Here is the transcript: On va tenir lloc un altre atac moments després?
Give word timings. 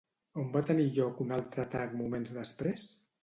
On 0.43 0.47
va 0.55 0.63
tenir 0.69 0.85
lloc 0.95 1.21
un 1.27 1.35
altre 1.37 1.65
atac 1.65 1.93
moments 2.01 2.35
després? 2.39 2.89